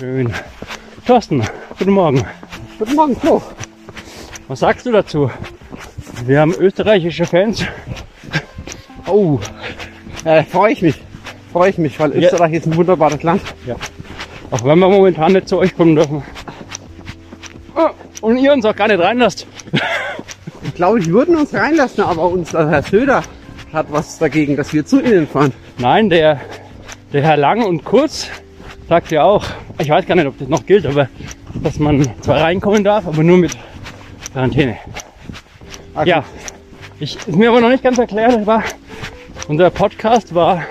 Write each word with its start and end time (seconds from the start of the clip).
Schön. 0.00 0.32
Thorsten, 1.06 1.44
guten 1.78 1.90
Morgen. 1.92 2.24
Guten 2.78 2.94
Morgen, 2.94 3.14
Flo. 3.16 3.42
Was 4.48 4.60
sagst 4.60 4.86
du 4.86 4.92
dazu? 4.92 5.30
Wir 6.24 6.40
haben 6.40 6.54
österreichische 6.54 7.26
Fans. 7.26 7.62
Oh, 9.06 9.38
äh, 10.24 10.42
freue 10.44 10.72
ich 10.72 10.80
mich. 10.80 10.94
Freue 11.52 11.68
ich 11.68 11.76
mich, 11.76 12.00
weil 12.00 12.14
Ja. 12.18 12.30
Österreich 12.30 12.54
ist 12.54 12.66
ein 12.66 12.76
wunderbares 12.76 13.22
Land. 13.22 13.42
Auch 14.50 14.64
wenn 14.64 14.78
wir 14.78 14.88
momentan 14.88 15.32
nicht 15.34 15.48
zu 15.50 15.58
euch 15.58 15.76
kommen 15.76 15.96
dürfen. 15.96 16.22
Ah, 17.74 17.90
Und 18.22 18.38
ihr 18.38 18.54
uns 18.54 18.64
auch 18.64 18.74
gar 18.76 18.88
nicht 18.88 19.00
reinlasst. 19.00 19.46
Ich 20.62 20.74
glaube, 20.74 21.00
die 21.00 21.12
würden 21.12 21.36
uns 21.36 21.52
reinlassen, 21.52 22.04
aber 22.04 22.24
unser 22.24 22.70
Herr 22.70 22.82
Söder 22.82 23.22
hat 23.72 23.86
was 23.90 24.18
dagegen, 24.18 24.56
dass 24.56 24.72
wir 24.72 24.86
zu 24.86 25.00
ihnen 25.02 25.26
fahren. 25.26 25.52
Nein, 25.76 26.08
der, 26.08 26.40
der 27.12 27.22
Herr 27.22 27.36
Lang 27.36 27.62
und 27.64 27.84
Kurz 27.84 28.28
sagt 28.90 29.12
ja 29.12 29.22
auch, 29.22 29.44
ich 29.78 29.88
weiß 29.88 30.04
gar 30.04 30.16
nicht, 30.16 30.26
ob 30.26 30.36
das 30.36 30.48
noch 30.48 30.66
gilt, 30.66 30.84
aber 30.84 31.08
dass 31.62 31.78
man 31.78 32.08
zwar 32.22 32.40
reinkommen 32.42 32.82
darf, 32.82 33.06
aber 33.06 33.22
nur 33.22 33.38
mit 33.38 33.56
Quarantäne. 34.32 34.78
Ah, 35.94 36.02
Ja, 36.04 36.24
ich, 36.98 37.14
ist 37.14 37.28
mir 37.36 37.50
aber 37.50 37.60
noch 37.60 37.68
nicht 37.68 37.84
ganz 37.84 37.98
erklärt, 37.98 38.44
war, 38.48 38.64
unser 39.46 39.70
Podcast 39.70 40.34
war 40.34 40.64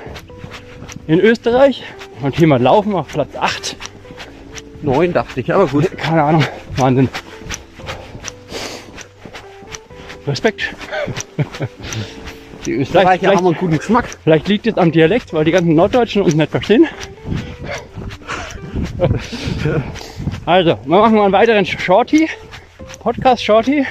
in 1.08 1.22
Österreich 1.22 1.82
und 2.22 2.36
Thema 2.36 2.58
Laufen 2.58 2.94
auf 2.94 3.08
Platz 3.08 3.38
8. 3.40 3.78
Neun 4.82 5.14
dachte 5.14 5.40
ich, 5.40 5.54
aber 5.54 5.68
gut. 5.68 5.90
Keine 5.98 6.22
Ahnung, 6.24 6.44
Wahnsinn. 6.76 7.08
Respekt. 10.28 10.76
Die 12.66 12.74
Österreicher 12.74 13.20
vielleicht- 13.20 13.38
haben 13.38 13.46
einen 13.48 13.56
guten 13.56 13.78
Geschmack. 13.78 14.10
Vielleicht 14.26 14.50
liegt 14.50 14.68
es 14.68 14.78
am 14.78 14.92
Dialekt, 14.92 15.32
weil 15.32 15.46
die 15.46 15.52
ganzen 15.52 15.74
Norddeutschen 15.74 16.22
uns 16.22 16.36
nicht 16.36 16.52
verstehen. 16.52 16.86
Also, 20.46 20.78
wir 20.86 21.00
machen 21.00 21.16
mal 21.16 21.26
einen 21.26 21.34
weiteren 21.34 21.66
Shorty, 21.66 22.28
Podcast 23.00 23.44
Shorty, 23.44 23.86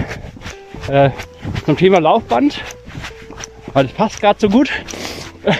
äh, 0.88 1.10
zum 1.64 1.76
Thema 1.76 2.00
Laufband, 2.00 2.60
weil 3.72 3.86
es 3.86 3.92
passt 3.92 4.20
gerade 4.20 4.40
so 4.40 4.48
gut. 4.48 4.70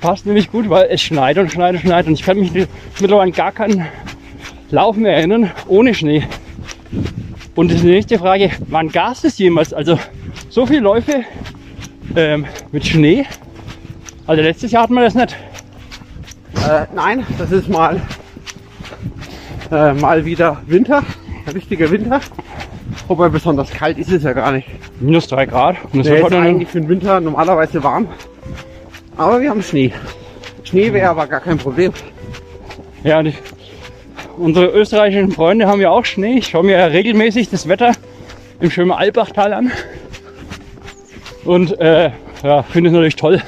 passt 0.00 0.26
nämlich 0.26 0.50
gut, 0.50 0.68
weil 0.68 0.88
es 0.90 1.00
schneit 1.00 1.38
und 1.38 1.52
schneit 1.52 1.74
und 1.74 1.80
schneit 1.80 2.06
und 2.06 2.14
ich 2.14 2.22
kann 2.22 2.38
mich 2.38 2.50
mittlerweile 3.00 3.30
gar 3.30 3.52
keinen 3.52 3.86
Lauf 4.70 4.96
mehr 4.96 5.14
erinnern 5.14 5.52
ohne 5.68 5.94
Schnee. 5.94 6.24
Und 7.54 7.68
die 7.68 7.76
nächste 7.76 8.18
Frage, 8.18 8.50
wann 8.68 8.90
gab 8.90 9.22
es 9.22 9.38
jemals? 9.38 9.72
Also 9.72 9.98
so 10.48 10.66
viele 10.66 10.80
Läufe 10.80 11.24
ähm, 12.16 12.46
mit 12.72 12.84
Schnee 12.84 13.26
also 14.26 14.42
letztes 14.42 14.72
Jahr 14.72 14.82
hatten 14.82 14.94
wir 14.94 15.02
das 15.02 15.14
nicht. 15.14 15.36
Äh, 16.68 16.86
nein, 16.94 17.24
das 17.38 17.52
ist 17.52 17.68
mal, 17.68 18.00
äh, 19.70 19.92
mal 19.94 20.24
wieder 20.24 20.58
Winter. 20.66 21.02
Richtiger 21.54 21.90
Winter. 21.90 22.20
Wobei 23.08 23.28
besonders 23.28 23.70
kalt 23.70 23.98
ist 23.98 24.10
es 24.10 24.24
ja 24.24 24.32
gar 24.32 24.52
nicht. 24.52 24.66
Minus 25.00 25.28
drei 25.28 25.46
Grad. 25.46 25.76
Und 25.92 25.98
das 25.98 26.06
Der 26.06 26.16
wird 26.18 26.32
ist 26.32 26.38
eigentlich 26.38 26.68
für 26.68 26.80
den 26.80 26.88
Winter 26.88 27.20
normalerweise 27.20 27.82
warm. 27.82 28.08
Aber 29.16 29.40
wir 29.40 29.50
haben 29.50 29.62
Schnee. 29.62 29.92
Schnee 30.64 30.92
wäre 30.92 31.10
aber 31.10 31.26
gar 31.26 31.40
kein 31.40 31.58
Problem. 31.58 31.92
ja, 33.04 33.20
und 33.20 33.26
ich, 33.26 33.36
unsere 34.36 34.66
österreichischen 34.66 35.30
Freunde 35.32 35.66
haben 35.68 35.80
ja 35.80 35.90
auch 35.90 36.04
Schnee. 36.04 36.38
Ich 36.38 36.48
schaue 36.48 36.64
mir 36.64 36.78
ja 36.78 36.86
regelmäßig 36.86 37.48
das 37.50 37.68
Wetter 37.68 37.92
im 38.60 38.70
schönen 38.70 38.90
Albachtal 38.90 39.52
an. 39.52 39.70
Und 41.44 41.78
äh, 41.78 42.10
ja, 42.42 42.62
finde 42.64 42.90
es 42.90 42.92
natürlich 42.92 43.16
toll, 43.16 43.40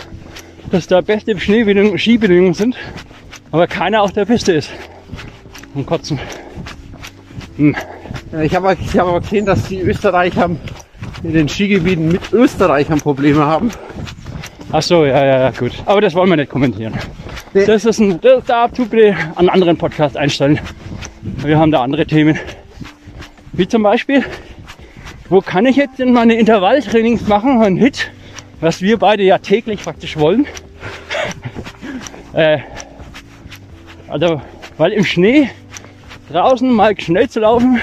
dass 0.70 0.86
da 0.86 1.00
beste 1.00 1.38
Schneebedingungen, 1.38 1.98
Skibedingungen 1.98 2.55
sind, 2.55 2.77
aber 3.50 3.66
keiner 3.66 4.03
auf 4.03 4.12
der 4.12 4.25
Piste 4.25 4.53
ist. 4.53 4.70
Und 5.79 5.87
kotzen. 5.87 6.19
Äh, 7.59 7.73
Ich 8.47 8.55
habe 8.55 8.77
ich 8.81 8.99
hab 8.99 9.06
aber 9.06 9.21
gesehen, 9.21 9.47
dass 9.47 9.69
die 9.69 9.81
Österreicher 9.81 10.50
in 11.22 11.33
den 11.33 11.49
Skigebieten 11.49 12.09
mit 12.09 12.33
Österreichern 12.33 13.00
Probleme 13.00 13.44
haben. 13.47 13.71
Ach 14.72 14.83
so, 14.83 15.05
ja, 15.05 15.25
ja, 15.25 15.41
ja, 15.41 15.50
gut. 15.53 15.72
Aber 15.87 16.00
das 16.00 16.15
wollen 16.15 16.31
wir 16.31 16.37
nicht 16.37 16.50
kommentieren. 16.50 16.94
Nee. 17.55 17.65
Das 17.65 17.84
ist 17.84 18.00
ein, 18.00 18.21
das, 18.21 18.44
da 18.44 18.67
tu 18.67 18.87
bitte 18.87 19.17
einen 19.37 19.49
anderen 19.49 19.78
Podcast 19.78 20.17
einstellen. 20.17 20.59
Wir 21.22 21.56
haben 21.59 21.71
da 21.71 21.83
andere 21.83 22.05
Themen. 22.06 22.37
Wie 23.53 23.69
zum 23.69 23.84
Beispiel, 23.84 24.25
wo 25.28 25.41
kann 25.41 25.65
ich 25.65 25.77
jetzt 25.77 26.00
denn 26.00 26.12
meine 26.12 26.34
Intervalltrainings 26.34 27.28
machen? 27.28 27.62
Ein 27.62 27.77
Hit, 27.77 28.11
was 28.61 28.83
wir 28.83 28.99
beide 28.99 29.22
ja 29.22 29.38
täglich 29.38 29.83
praktisch 29.83 30.17
wollen. 30.17 30.44
äh, 32.33 32.59
also, 34.09 34.43
weil 34.77 34.93
im 34.93 35.05
Schnee 35.05 35.50
draußen 36.31 36.71
mal 36.71 36.99
schnell 37.00 37.28
zu 37.28 37.41
laufen, 37.41 37.81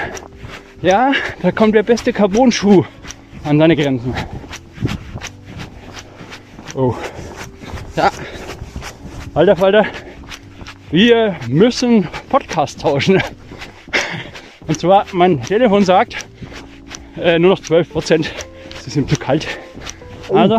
ja, 0.82 1.12
da 1.42 1.50
kommt 1.52 1.74
der 1.74 1.82
beste 1.82 2.12
Carbon-Schuh 2.12 2.84
an 3.44 3.58
seine 3.58 3.76
Grenzen. 3.76 4.14
Oh. 6.74 6.94
Ja, 7.96 8.10
Alter 9.34 9.56
Falter, 9.56 9.86
wir 10.90 11.36
müssen 11.48 12.08
Podcast 12.28 12.80
tauschen. 12.80 13.22
Und 14.66 14.80
zwar, 14.80 15.06
mein 15.12 15.42
Telefon 15.42 15.84
sagt, 15.84 16.26
äh, 17.16 17.38
nur 17.38 17.50
noch 17.50 17.60
12 17.60 17.92
Prozent. 17.92 18.32
Es 18.78 18.86
ist 18.86 18.96
ihm 18.96 19.08
zu 19.08 19.16
kalt. 19.16 19.46
Also, 20.32 20.58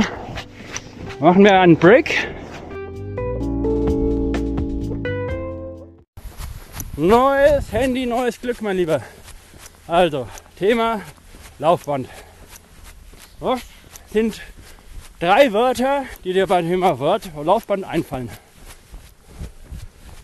machen 1.19 1.43
wir 1.43 1.59
einen 1.59 1.77
Break. 1.77 2.27
Neues 6.97 7.71
Handy, 7.71 8.07
neues 8.07 8.41
Glück, 8.41 8.59
mein 8.63 8.75
Lieber. 8.75 9.03
Also, 9.87 10.27
Thema 10.57 11.01
Laufband. 11.59 12.09
Was 13.39 13.61
sind 14.11 14.41
drei 15.19 15.53
Wörter, 15.53 16.05
die 16.23 16.33
dir 16.33 16.47
beim 16.47 16.67
Thema 16.67 16.97
Wort 16.97 17.29
Laufband 17.43 17.83
einfallen? 17.83 18.31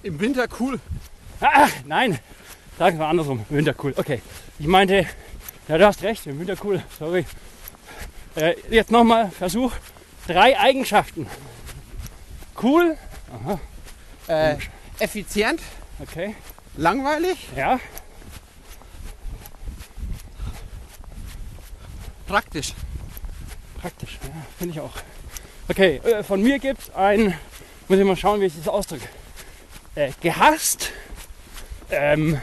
im 0.02 0.20
Winter 0.20 0.48
cool. 0.60 0.80
Ach, 1.40 1.70
nein. 1.86 2.18
Sagen 2.80 2.98
wir 2.98 3.06
andersrum. 3.06 3.46
Winter 3.50 3.76
cool. 3.84 3.94
Okay. 3.96 4.24
Ich 4.58 4.66
meinte, 4.66 5.06
ja, 5.68 5.78
du 5.78 5.86
hast 5.86 6.02
recht. 6.02 6.26
Im 6.26 6.40
Winter 6.40 6.56
cool. 6.64 6.84
Sorry. 6.98 7.26
Äh, 8.36 8.56
jetzt 8.72 8.90
nochmal 8.90 9.30
Versuch. 9.30 9.72
Drei 10.28 10.60
Eigenschaften. 10.60 11.28
Cool. 12.62 12.98
Äh, 14.28 14.56
effizient, 14.98 15.62
Okay. 16.00 16.36
Langweilig, 16.76 17.38
Ja. 17.56 17.80
praktisch. 22.28 22.74
Praktisch. 23.80 24.18
Ja, 24.24 24.30
finde 24.58 24.74
ich 24.74 24.80
auch. 24.80 24.94
Okay. 25.68 25.98
Äh, 25.98 26.24
von 26.24 26.42
mir 26.42 26.58
gibt 26.60 26.82
es 26.82 26.96
ein, 26.96 27.38
muss 27.88 28.00
ich 28.00 28.06
mal 28.06 28.16
schauen, 28.16 28.42
wie 28.42 28.46
ich 28.46 28.56
das 28.56 28.68
ausdrücke. 28.68 29.08
Äh, 29.96 30.12
gehasst. 30.22 30.92
Ähm, 31.92 32.42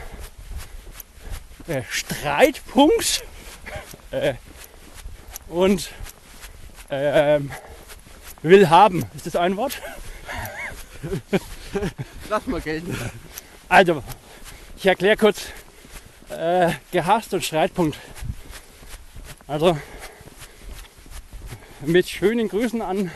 äh, 1.67 1.81
Streitpunkt. 1.89 3.23
äh, 4.11 4.35
und 5.49 5.89
ähm, 6.89 7.51
will 8.41 8.69
haben. 8.69 9.05
Ist 9.15 9.25
das 9.25 9.35
ein 9.35 9.57
Wort? 9.57 9.81
Lass 12.29 12.45
mal 12.47 12.61
gelten. 12.61 12.95
Also, 13.67 14.03
ich 14.81 14.87
erkläre 14.87 15.15
kurz 15.15 15.45
äh, 16.29 16.71
gehasst 16.91 17.35
und 17.35 17.45
Streitpunkt. 17.45 17.99
Also, 19.45 19.77
mit 21.81 22.09
schönen 22.09 22.47
Grüßen 22.49 22.81
an 22.81 23.11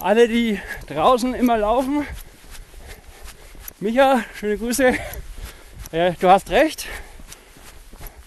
alle, 0.00 0.26
die 0.26 0.60
draußen 0.88 1.32
immer 1.34 1.58
laufen. 1.58 2.04
Micha, 3.78 4.24
schöne 4.34 4.58
Grüße. 4.58 4.96
Äh, 5.92 6.12
du 6.18 6.28
hast 6.28 6.50
recht. 6.50 6.86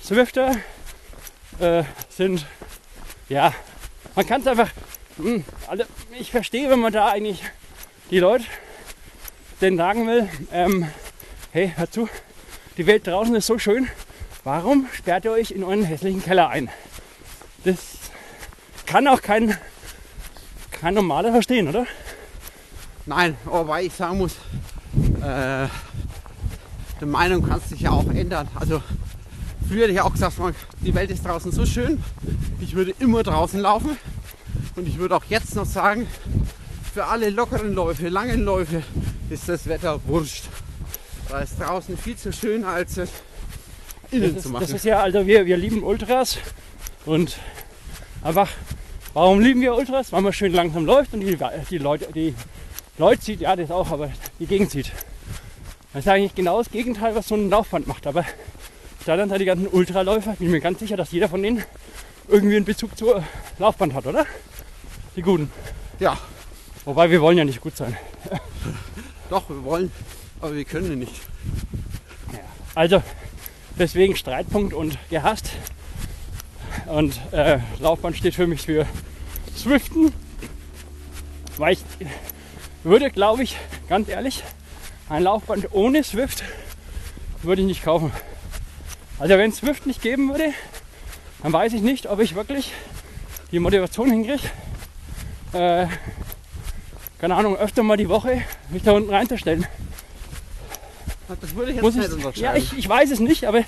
Swifter 0.01 0.55
äh, 1.59 1.83
sind, 2.07 2.45
ja, 3.27 3.53
man 4.15 4.25
kann 4.25 4.39
es 4.39 4.47
einfach, 4.47 4.69
mh, 5.17 5.43
alle, 5.67 5.85
ich 6.17 6.31
verstehe, 6.31 6.69
wenn 6.69 6.79
man 6.79 6.93
da 6.93 7.09
eigentlich 7.09 7.43
die 8.09 8.19
Leute 8.19 8.45
denn 9.59 9.75
sagen 9.75 10.07
will, 10.07 10.29
ähm, 10.53 10.89
hey, 11.51 11.73
hör 11.75 11.91
zu, 11.91 12.07
die 12.79 12.87
Welt 12.87 13.05
draußen 13.05 13.35
ist 13.35 13.45
so 13.45 13.59
schön, 13.59 13.89
warum 14.45 14.87
sperrt 14.93 15.25
ihr 15.25 15.31
euch 15.31 15.51
in 15.51 15.65
euren 15.65 15.83
hässlichen 15.83 16.23
Keller 16.23 16.47
ein? 16.47 16.69
Das 17.65 17.75
kann 18.85 19.05
auch 19.09 19.21
kein, 19.21 19.57
kein 20.71 20.93
Normaler 20.93 21.33
verstehen, 21.33 21.67
oder? 21.67 21.85
Nein, 23.05 23.35
wobei 23.43 23.83
ich 23.83 23.93
sagen 23.93 24.19
muss, 24.19 24.37
äh, 25.21 25.67
die 27.01 27.05
Meinung 27.05 27.45
kannst 27.45 27.69
dich 27.71 27.81
ja 27.81 27.91
auch 27.91 28.07
ändern. 28.07 28.47
Also 28.55 28.81
früher 29.67 29.81
hätte 29.81 29.91
ich 29.91 30.01
auch 30.01 30.13
gesagt, 30.13 30.37
die 30.79 30.95
Welt 30.95 31.11
ist 31.11 31.25
draußen 31.25 31.51
so 31.51 31.65
schön, 31.65 32.01
ich 32.61 32.75
würde 32.75 32.93
immer 32.99 33.23
draußen 33.23 33.59
laufen. 33.59 33.97
Und 34.77 34.87
ich 34.87 34.97
würde 34.97 35.17
auch 35.17 35.25
jetzt 35.25 35.53
noch 35.53 35.65
sagen, 35.65 36.07
für 36.93 37.03
alle 37.03 37.29
lockeren 37.29 37.73
Läufe, 37.73 38.07
langen 38.07 38.45
Läufe 38.45 38.83
ist 39.29 39.49
das 39.49 39.67
Wetter 39.67 39.99
wurscht. 40.07 40.45
Da 41.29 41.39
ist 41.41 41.59
draußen 41.59 41.97
viel 41.97 42.15
zu 42.17 42.33
schön, 42.33 42.63
als 42.63 42.97
es 42.97 43.09
innen 44.11 44.33
Das 44.33 44.43
zu 44.43 44.49
ist, 44.49 44.53
machen. 44.53 44.61
das 44.61 44.71
ist 44.71 44.85
ja, 44.85 44.99
also 44.99 45.25
wir, 45.27 45.45
wir 45.45 45.57
lieben 45.57 45.83
Ultras 45.83 46.37
und 47.05 47.37
einfach, 48.23 48.49
warum 49.13 49.39
lieben 49.39 49.61
wir 49.61 49.75
Ultras? 49.75 50.11
Weil 50.11 50.21
man 50.21 50.33
schön 50.33 50.53
langsam 50.53 50.85
läuft 50.85 51.13
und 51.13 51.19
die, 51.21 51.37
die 51.69 51.77
Leute, 51.77 52.11
die 52.13 52.33
Leute 52.97 53.21
sieht, 53.21 53.41
ja 53.41 53.55
das 53.55 53.69
auch, 53.71 53.91
aber 53.91 54.11
die 54.39 54.47
Gegend 54.47 54.71
sieht. 54.71 54.91
Das 55.93 56.05
ist 56.05 56.07
eigentlich 56.07 56.35
genau 56.35 56.57
das 56.57 56.71
Gegenteil, 56.71 57.15
was 57.15 57.27
so 57.27 57.35
ein 57.35 57.49
Laufband 57.49 57.87
macht. 57.87 58.07
Aber 58.07 58.25
anderen 59.07 59.29
Seite 59.29 59.39
die 59.39 59.45
ganzen 59.45 59.67
Ultraläufer, 59.67 60.33
bin 60.33 60.47
ich 60.47 60.51
mir 60.53 60.59
ganz 60.61 60.79
sicher, 60.79 60.95
dass 60.97 61.11
jeder 61.11 61.29
von 61.29 61.41
denen 61.41 61.63
irgendwie 62.27 62.55
einen 62.55 62.65
Bezug 62.65 62.97
zur 62.97 63.23
Laufband 63.57 63.93
hat, 63.93 64.05
oder? 64.05 64.25
Die 65.15 65.21
Guten. 65.21 65.51
ja, 65.99 66.17
Wobei 66.85 67.09
wir 67.11 67.21
wollen 67.21 67.37
ja 67.37 67.43
nicht 67.45 67.61
gut 67.61 67.75
sein. 67.75 67.97
doch, 69.29 69.49
wir 69.49 69.63
wollen, 69.63 69.91
aber 70.41 70.55
wir 70.55 70.65
können 70.65 70.99
nicht. 70.99 71.13
Also 72.75 73.03
deswegen 73.77 74.15
Streitpunkt 74.15 74.73
und 74.73 74.97
gehasst. 75.09 75.51
Und 76.85 77.19
äh, 77.31 77.59
Laufband 77.79 78.17
steht 78.17 78.35
für 78.35 78.47
mich 78.47 78.61
für 78.61 78.85
Swiften. 79.55 80.13
Weil 81.57 81.73
ich 81.73 81.83
würde, 82.83 83.11
glaube 83.11 83.43
ich, 83.43 83.57
ganz 83.89 84.07
ehrlich, 84.07 84.43
ein 85.09 85.23
Laufband 85.23 85.73
ohne 85.73 86.03
Swift 86.03 86.43
würde 87.43 87.61
ich 87.61 87.67
nicht 87.67 87.83
kaufen. 87.83 88.11
Also 89.17 89.37
wenn 89.37 89.49
es 89.49 89.57
Swift 89.57 89.85
nicht 89.85 90.01
geben 90.01 90.29
würde, 90.29 90.53
dann 91.43 91.51
weiß 91.51 91.73
ich 91.73 91.81
nicht, 91.81 92.07
ob 92.07 92.19
ich 92.19 92.35
wirklich 92.35 92.73
die 93.51 93.59
Motivation 93.59 94.09
hinkriege, 94.09 94.43
äh, 95.53 95.87
keine 97.19 97.35
Ahnung, 97.35 97.57
öfter 97.57 97.83
mal 97.83 97.97
die 97.97 98.07
Woche 98.07 98.43
mich 98.69 98.83
da 98.83 98.93
unten 98.93 99.09
reinzustellen. 99.09 99.65
Das 101.41 101.55
würde 101.55 101.71
ich 101.71 101.75
jetzt 101.75 101.83
Muss 101.83 101.95
nicht 101.95 102.07
ich, 102.07 102.13
unterschreiben. 102.13 102.41
ja, 102.41 102.55
ich, 102.55 102.77
ich 102.77 102.89
weiß 102.89 103.11
es 103.11 103.19
nicht, 103.19 103.45
aber 103.45 103.63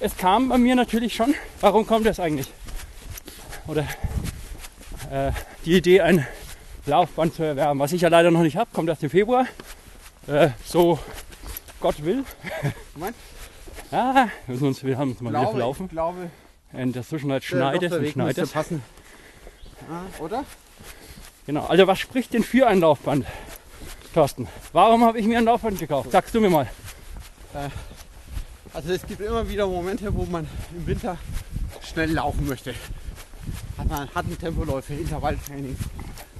es 0.00 0.16
kam 0.16 0.48
bei 0.48 0.58
mir 0.58 0.74
natürlich 0.74 1.14
schon. 1.14 1.34
Warum 1.60 1.86
kommt 1.86 2.06
das 2.06 2.18
eigentlich? 2.20 2.48
Oder 3.66 3.86
äh, 5.10 5.32
die 5.64 5.76
Idee, 5.76 6.00
ein 6.00 6.26
Laufband 6.86 7.34
zu 7.34 7.42
erwerben, 7.42 7.78
was 7.78 7.92
ich 7.92 8.02
ja 8.02 8.08
leider 8.08 8.30
noch 8.30 8.40
nicht 8.42 8.56
habe, 8.56 8.70
kommt 8.72 8.88
erst 8.88 9.02
im 9.02 9.10
Februar. 9.10 9.46
Äh, 10.26 10.50
so 10.64 10.98
Gott 11.80 12.02
will. 12.04 12.24
Moment. 12.94 13.16
Ja, 13.90 14.28
wir, 14.46 14.54
müssen 14.54 14.66
uns, 14.68 14.82
wir 14.82 14.96
haben 14.98 15.10
uns 15.12 15.20
mal 15.20 15.30
wieder 15.30 15.40
glaube, 15.40 15.50
verlaufen. 15.52 15.86
ich 15.86 15.92
glaube, 15.92 16.30
In 16.72 16.92
der 16.92 17.02
Zwischenzeit 17.06 17.42
der 17.42 17.46
schneit 17.46 17.82
es 17.82 17.92
und 17.92 18.08
schneit 18.08 18.26
müsste 18.28 18.42
es. 18.42 18.50
passen. 18.52 18.82
Ah, 19.90 20.22
oder? 20.22 20.44
Genau. 21.46 21.66
Also 21.66 21.86
was 21.86 21.98
spricht 21.98 22.32
denn 22.32 22.42
für 22.42 22.66
ein 22.66 22.80
Laufband, 22.80 23.26
Thorsten? 24.14 24.48
Warum 24.72 25.04
habe 25.04 25.18
ich 25.18 25.26
mir 25.26 25.38
ein 25.38 25.44
Laufband 25.44 25.78
gekauft? 25.78 26.10
Sagst 26.10 26.34
du 26.34 26.40
mir 26.40 26.48
mal. 26.50 26.68
Also 28.72 28.92
es 28.92 29.06
gibt 29.06 29.20
immer 29.20 29.48
wieder 29.48 29.66
Momente, 29.66 30.12
wo 30.14 30.24
man 30.24 30.46
im 30.76 30.86
Winter 30.86 31.16
schnell 31.82 32.10
laufen 32.12 32.46
möchte. 32.48 32.74
Hat 33.78 33.88
man 33.88 34.08
hat 34.14 34.24
einen 34.26 34.38
Tempoläufe, 34.38 34.94
Intervalltraining 34.94 35.76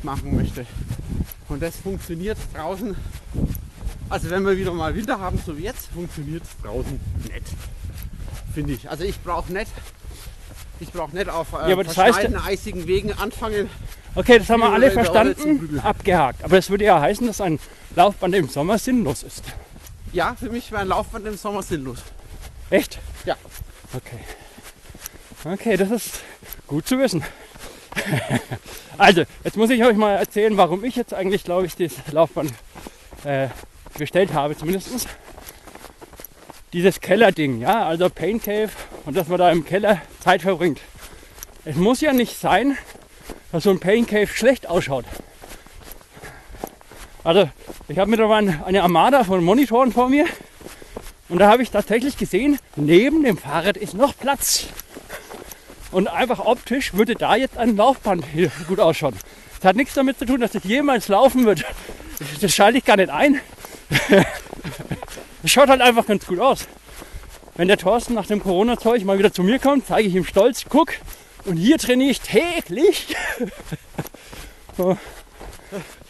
machen 0.02 0.36
möchte. 0.36 0.66
Und 1.48 1.62
das 1.62 1.76
funktioniert 1.76 2.38
draußen. 2.54 2.96
Also 4.10 4.30
wenn 4.30 4.44
wir 4.44 4.56
wieder 4.56 4.72
mal 4.72 4.94
Winter 4.94 5.18
haben, 5.20 5.38
so 5.44 5.56
wie 5.56 5.62
jetzt, 5.62 5.86
funktioniert 5.88 6.42
es 6.42 6.62
draußen 6.62 7.00
nett. 7.30 7.44
Finde 8.52 8.72
ich. 8.74 8.88
Also 8.90 9.04
ich 9.04 9.20
brauche 9.20 9.52
nicht. 9.52 9.70
Ich 10.80 10.90
brauche 10.92 11.14
nicht 11.14 11.28
auf 11.28 11.52
äh, 11.52 11.68
Ja, 11.68 11.72
aber 11.74 11.84
das 11.84 11.96
heißt- 11.96 12.44
eisigen 12.46 12.86
Wegen 12.86 13.12
anfangen. 13.12 13.70
Okay, 14.16 14.38
das 14.38 14.48
haben 14.50 14.60
wir 14.60 14.72
alle 14.72 14.90
verstanden, 14.90 15.80
abgehakt. 15.80 16.44
Aber 16.44 16.56
das 16.56 16.70
würde 16.70 16.84
ja 16.84 17.00
heißen, 17.00 17.26
dass 17.26 17.40
ein 17.40 17.58
Laufband 17.96 18.34
im 18.34 18.48
Sommer 18.48 18.78
sinnlos 18.78 19.22
ist. 19.22 19.42
Ja, 20.14 20.36
für 20.36 20.48
mich 20.48 20.70
wäre 20.70 20.82
ein 20.82 20.88
Laufband 20.88 21.26
im 21.26 21.36
Sommer 21.36 21.64
sinnlos. 21.64 21.98
Echt? 22.70 23.00
Ja. 23.24 23.36
Okay. 23.92 24.20
Okay, 25.44 25.76
das 25.76 25.90
ist 25.90 26.20
gut 26.68 26.86
zu 26.86 27.00
wissen. 27.00 27.24
also, 28.98 29.24
jetzt 29.42 29.56
muss 29.56 29.70
ich 29.70 29.82
euch 29.82 29.96
mal 29.96 30.12
erzählen, 30.12 30.56
warum 30.56 30.84
ich 30.84 30.94
jetzt 30.94 31.12
eigentlich, 31.12 31.42
glaube 31.42 31.66
ich, 31.66 31.74
das 31.74 31.94
Laufband 32.12 32.52
äh, 33.24 33.48
bestellt 33.98 34.32
habe, 34.32 34.56
zumindest. 34.56 35.08
Dieses 36.72 37.00
Kellerding, 37.00 37.60
ja, 37.60 37.84
also 37.84 38.08
Pain 38.08 38.40
Cave 38.40 38.70
und 39.06 39.16
dass 39.16 39.26
man 39.26 39.38
da 39.38 39.50
im 39.50 39.64
Keller 39.64 40.00
Zeit 40.20 40.42
verbringt. 40.42 40.80
Es 41.64 41.74
muss 41.74 42.00
ja 42.00 42.12
nicht 42.12 42.38
sein, 42.38 42.78
dass 43.50 43.64
so 43.64 43.70
ein 43.70 43.80
Pain 43.80 44.06
Cave 44.06 44.28
schlecht 44.28 44.68
ausschaut. 44.68 45.06
Also, 47.24 47.48
ich 47.88 47.98
habe 47.98 48.10
mittlerweile 48.10 48.62
eine 48.66 48.82
Armada 48.82 49.24
von 49.24 49.42
Monitoren 49.42 49.92
vor 49.92 50.10
mir 50.10 50.26
und 51.30 51.38
da 51.38 51.50
habe 51.50 51.62
ich 51.62 51.70
tatsächlich 51.70 52.18
gesehen, 52.18 52.58
neben 52.76 53.24
dem 53.24 53.38
Fahrrad 53.38 53.78
ist 53.78 53.94
noch 53.94 54.14
Platz. 54.16 54.66
Und 55.90 56.08
einfach 56.08 56.40
optisch 56.40 56.92
würde 56.92 57.14
da 57.14 57.34
jetzt 57.34 57.56
ein 57.56 57.76
Laufband 57.76 58.26
hier 58.26 58.50
gut 58.68 58.78
ausschauen. 58.78 59.14
Das 59.58 59.70
hat 59.70 59.76
nichts 59.76 59.94
damit 59.94 60.18
zu 60.18 60.26
tun, 60.26 60.40
dass 60.40 60.52
das 60.52 60.64
jemals 60.64 61.08
laufen 61.08 61.46
wird. 61.46 61.64
Das 62.42 62.54
schalte 62.54 62.76
ich 62.78 62.84
gar 62.84 62.98
nicht 62.98 63.08
ein. 63.08 63.40
Das 65.42 65.50
schaut 65.50 65.68
halt 65.68 65.80
einfach 65.80 66.06
ganz 66.06 66.26
gut 66.26 66.40
aus. 66.40 66.66
Wenn 67.54 67.68
der 67.68 67.78
Thorsten 67.78 68.14
nach 68.14 68.26
dem 68.26 68.42
Corona-Zeug 68.42 69.04
mal 69.04 69.18
wieder 69.18 69.32
zu 69.32 69.42
mir 69.42 69.58
kommt, 69.58 69.86
zeige 69.86 70.08
ich 70.08 70.14
ihm 70.14 70.24
stolz, 70.24 70.64
guck, 70.68 70.92
und 71.44 71.56
hier 71.56 71.78
trainiere 71.78 72.10
ich 72.10 72.20
täglich. 72.20 73.16
So. 74.76 74.98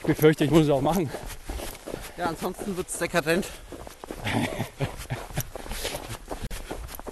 Ich 0.07 0.09
befürchte, 0.09 0.45
ich 0.45 0.51
muss 0.51 0.65
es 0.65 0.71
auch 0.71 0.83
machen. 0.83 1.09
Ja, 2.19 2.27
ansonsten 2.27 2.77
wird 2.77 2.89
es 2.89 2.99
dekadent. 2.99 3.47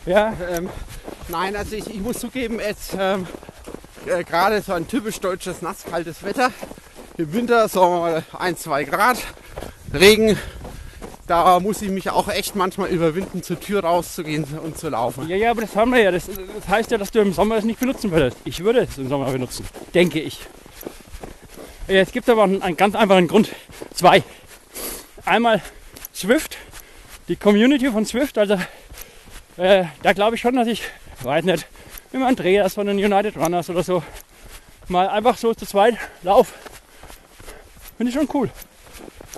Ja, 0.05 0.35
Ähm, 0.51 0.69
nein, 1.29 1.57
also 1.57 1.75
ich, 1.75 1.89
ich 1.89 2.01
muss 2.01 2.19
zugeben, 2.19 2.61
es 2.61 2.91
ähm, 2.99 3.27
äh, 4.07 4.23
gerade 4.25 4.61
so 4.61 4.75
ein 4.75 4.87
typisch 4.87 5.21
deutsches 5.21 5.63
nasskaltes 5.63 6.23
Wetter. 6.23 6.51
Im 7.17 7.33
Winter 7.33 7.67
mal 7.75 8.23
1, 8.39 8.61
2 8.61 8.85
Grad, 8.85 9.17
Regen. 9.95 10.39
Da 11.27 11.61
muss 11.61 11.81
ich 11.81 11.89
mich 11.89 12.11
auch 12.11 12.29
echt 12.29 12.57
manchmal 12.57 12.91
überwinden, 12.91 13.43
zur 13.43 13.59
Tür 13.59 13.85
rauszugehen 13.85 14.45
und 14.63 14.77
zu 14.77 14.91
laufen. 14.91 15.31
Ja, 15.31 15.37
ja, 15.37 15.53
aber 15.53 15.63
das 15.63 15.75
haben 15.77 15.93
wir 15.93 16.03
ja. 16.03 16.11
Das, 16.11 16.27
das 16.27 16.69
heißt 16.69 16.91
ja, 16.91 16.99
dass 16.99 17.11
du 17.11 17.21
im 17.21 17.33
Sommer 17.33 17.57
es 17.57 17.65
nicht 17.65 17.81
benutzen 17.81 18.11
würdest. 18.11 18.37
Ich 18.45 18.63
würde 18.63 18.81
es 18.81 18.99
im 18.99 19.09
Sommer 19.09 19.31
benutzen, 19.31 19.65
denke 19.95 20.21
ich. 20.21 20.41
Ja, 21.93 22.01
Es 22.01 22.11
gibt 22.11 22.27
aber 22.31 22.45
einen, 22.45 22.79
ganz 22.79 22.95
einfachen 22.95 23.29
Grund. 23.29 23.51
Zwei. 23.93 24.23
Einmal 25.27 25.61
Swift, 26.15 26.57
die 27.29 27.37
Community 27.37 27.91
von 27.91 28.07
Swift. 28.07 28.39
Also 28.39 28.55
äh, 29.59 29.85
da 30.03 30.15
glaube 30.15 30.37
ich 30.37 30.41
schon, 30.41 30.57
dass 30.57 30.69
ich, 30.69 30.85
weiß 31.21 31.45
nicht, 31.45 31.67
mit 32.13 32.23
Andreas 32.23 32.73
von 32.73 32.87
den 32.87 32.97
United 32.97 33.37
Runners 33.37 33.69
oder 33.69 33.83
so, 33.83 34.03
mal 34.89 35.07
einfach 35.07 35.37
so 35.37 35.53
zu 35.53 35.67
zweit 35.67 35.99
lauf. 36.23 36.55
Finde 37.99 38.11
ich 38.11 38.17
schon 38.17 38.29
cool. 38.33 38.49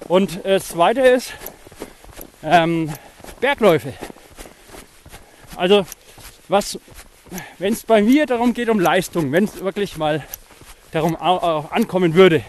Und 0.06 0.44
äh, 0.44 0.50
das 0.50 0.68
zweite 0.68 1.00
ist 1.00 1.32
ähm, 2.44 2.88
Bergläufe. 3.40 3.94
Also, 5.56 5.84
was, 6.46 6.78
wenn 7.58 7.72
es 7.72 7.82
bei 7.82 8.00
mir 8.00 8.26
darum 8.26 8.54
geht, 8.54 8.68
um 8.68 8.78
Leistung, 8.78 9.32
wenn 9.32 9.42
es 9.42 9.60
wirklich 9.60 9.96
mal 9.96 10.22
darum 10.94 11.16
ankommen 11.16 12.14
würde, 12.14 12.42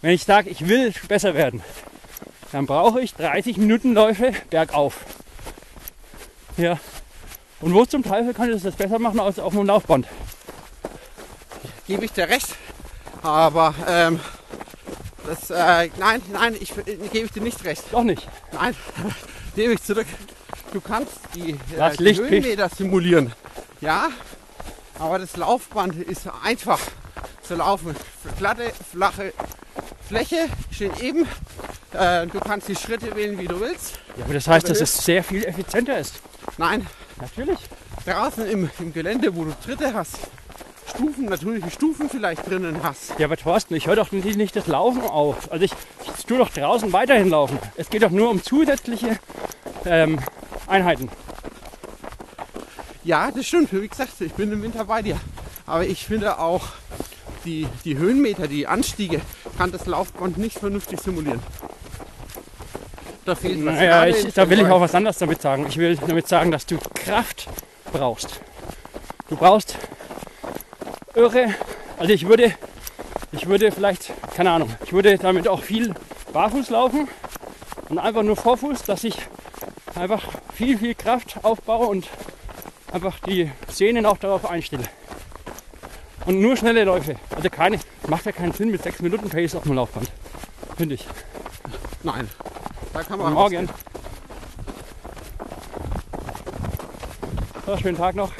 wenn 0.00 0.12
ich 0.12 0.24
sage, 0.24 0.48
ich 0.48 0.66
will 0.66 0.92
besser 1.08 1.34
werden, 1.34 1.62
dann 2.52 2.66
brauche 2.66 3.00
ich 3.00 3.14
30 3.14 3.58
Minuten 3.58 3.92
Läufe 3.92 4.32
bergauf. 4.48 4.96
Ja. 6.56 6.78
Und 7.60 7.74
wo 7.74 7.84
zum 7.84 8.02
Teufel 8.02 8.32
kann 8.32 8.50
ich 8.50 8.62
das 8.62 8.74
besser 8.74 8.98
machen 8.98 9.20
als 9.20 9.38
auf 9.38 9.52
einem 9.52 9.66
Laufband? 9.66 10.06
Gebe 11.86 12.06
ich 12.06 12.12
dir 12.12 12.28
recht. 12.28 12.48
Aber 13.22 13.74
ähm, 13.86 14.20
das, 15.26 15.50
äh, 15.50 15.90
nein, 15.98 16.22
nein, 16.32 16.56
ich 16.58 16.74
äh, 16.78 16.96
gebe 17.12 17.26
ich 17.26 17.32
dir 17.32 17.42
nicht 17.42 17.62
recht. 17.64 17.84
Doch 17.92 18.02
nicht. 18.02 18.26
Nein, 18.52 18.74
nehme 19.56 19.74
ich 19.74 19.82
zurück. 19.82 20.06
Du 20.72 20.80
kannst 20.80 21.12
die, 21.34 21.58
Das 21.76 22.00
äh, 22.00 22.04
die 22.04 22.16
Höhenmeter 22.16 22.70
simulieren. 22.70 23.32
Ja, 23.82 24.08
aber 24.98 25.18
das 25.18 25.36
Laufband 25.36 25.96
ist 25.96 26.22
einfach 26.42 26.80
zu 27.50 27.56
laufen. 27.56 27.96
Glatte, 28.38 28.70
flache 28.92 29.32
Fläche, 30.06 30.48
schön 30.70 30.92
eben. 31.00 31.26
Äh, 31.92 32.28
du 32.28 32.38
kannst 32.38 32.68
die 32.68 32.76
Schritte 32.76 33.16
wählen, 33.16 33.36
wie 33.40 33.48
du 33.48 33.58
willst. 33.60 33.98
Ja, 34.16 34.24
aber 34.24 34.34
das 34.34 34.46
heißt, 34.46 34.68
dass 34.68 34.80
es 34.80 35.04
sehr 35.04 35.24
viel 35.24 35.44
effizienter 35.44 35.98
ist. 35.98 36.20
Nein, 36.58 36.86
Natürlich. 37.20 37.58
draußen 38.06 38.46
im, 38.46 38.70
im 38.78 38.92
Gelände, 38.92 39.34
wo 39.34 39.42
du 39.42 39.52
Tritte 39.64 39.92
hast, 39.92 40.18
Stufen, 40.88 41.24
natürliche 41.24 41.72
Stufen 41.72 42.08
vielleicht 42.08 42.48
drinnen 42.48 42.84
hast. 42.84 43.18
Ja, 43.18 43.26
aber 43.26 43.36
Thorsten, 43.36 43.74
ich 43.74 43.88
höre 43.88 43.96
doch 43.96 44.12
nicht, 44.12 44.36
nicht 44.36 44.54
das 44.54 44.68
Laufen 44.68 45.02
auf. 45.02 45.50
Also 45.50 45.64
ich, 45.64 45.72
ich 46.18 46.26
tue 46.26 46.38
doch 46.38 46.50
draußen 46.50 46.92
weiterhin 46.92 47.30
laufen. 47.30 47.58
Es 47.76 47.90
geht 47.90 48.04
doch 48.04 48.10
nur 48.10 48.30
um 48.30 48.44
zusätzliche 48.44 49.18
ähm, 49.86 50.20
Einheiten. 50.68 51.10
Ja, 53.02 53.32
das 53.32 53.44
stimmt. 53.44 53.72
Wie 53.72 53.88
gesagt, 53.88 54.20
ich 54.20 54.34
bin 54.34 54.52
im 54.52 54.62
Winter 54.62 54.84
bei 54.84 55.02
dir. 55.02 55.18
Aber 55.66 55.84
ich 55.84 56.04
finde 56.04 56.38
auch, 56.38 56.62
die, 57.44 57.66
die 57.84 57.96
Höhenmeter, 57.96 58.48
die 58.48 58.66
Anstiege, 58.66 59.20
kann 59.58 59.72
das 59.72 59.86
Laufband 59.86 60.38
nicht 60.38 60.58
vernünftig 60.58 61.00
simulieren. 61.00 61.40
Da 63.24 63.34
fehlt 63.34 63.64
was. 63.64 63.74
Naja, 63.74 64.04
Gerade 64.06 64.10
ich, 64.10 64.34
da 64.34 64.48
will 64.48 64.60
ich 64.60 64.66
auch 64.66 64.80
was 64.80 64.94
anderes 64.94 65.18
damit 65.18 65.42
sagen. 65.42 65.66
Ich 65.68 65.76
will 65.76 65.96
damit 65.96 66.26
sagen, 66.26 66.50
dass 66.50 66.66
du 66.66 66.78
Kraft 66.94 67.48
brauchst. 67.92 68.40
Du 69.28 69.36
brauchst 69.36 69.76
irre. 71.14 71.54
Also 71.98 72.12
ich 72.12 72.26
würde, 72.26 72.54
ich 73.32 73.46
würde 73.46 73.70
vielleicht, 73.70 74.12
keine 74.34 74.50
Ahnung, 74.50 74.70
ich 74.84 74.92
würde 74.92 75.18
damit 75.18 75.48
auch 75.48 75.62
viel 75.62 75.94
barfuß 76.32 76.70
laufen 76.70 77.08
und 77.88 77.98
einfach 77.98 78.22
nur 78.22 78.36
Vorfuß, 78.36 78.84
dass 78.84 79.04
ich 79.04 79.16
einfach 79.94 80.22
viel, 80.54 80.78
viel 80.78 80.94
Kraft 80.94 81.36
aufbaue 81.42 81.86
und 81.86 82.08
einfach 82.92 83.18
die 83.20 83.50
Sehnen 83.68 84.06
auch 84.06 84.18
darauf 84.18 84.48
einstelle. 84.48 84.84
Und 86.26 86.40
nur 86.40 86.56
schnelle 86.56 86.84
Läufe. 86.84 87.16
Also 87.40 87.48
keine, 87.48 87.78
macht 88.06 88.26
ja 88.26 88.32
keinen 88.32 88.52
Sinn 88.52 88.70
mit 88.70 88.82
6 88.82 89.00
Minuten 89.00 89.30
Pace 89.30 89.54
auf 89.54 89.62
dem 89.62 89.72
Laufband. 89.72 90.10
Finde 90.76 90.94
ich. 90.94 91.06
Nein. 92.02 92.28
Da 92.92 93.02
kann 93.02 93.18
man 93.18 93.32
Morgen. 93.32 93.66
So, 97.64 97.78
schönen 97.78 97.96
Tag 97.96 98.14
noch. 98.14 98.30